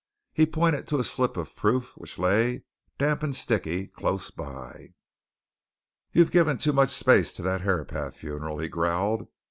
He 0.33 0.47
pointed 0.47 0.87
to 0.87 0.97
a 0.97 1.03
slip 1.03 1.37
of 1.37 1.55
proof 1.55 1.95
which 1.95 2.17
lay, 2.17 2.63
damp 2.97 3.21
and 3.21 3.35
sticky, 3.35 3.85
close 3.85 4.31
by. 4.31 4.95
"You've 6.11 6.31
given 6.31 6.57
too 6.57 6.73
much 6.73 6.89
space 6.89 7.35
to 7.35 7.43
that 7.43 7.61
Herapath 7.61 8.15
funeral," 8.17 8.57
he 8.57 8.67
growled. 8.67 9.27